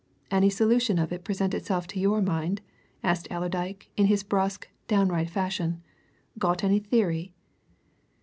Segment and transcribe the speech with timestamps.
[0.31, 2.61] "Any solution of it present itself to your mind?"
[3.03, 5.83] asked Allerdyke in his brusque, downright fashion.
[6.39, 7.35] "Got any theory?"